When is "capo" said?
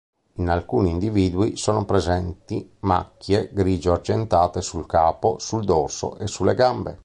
4.87-5.37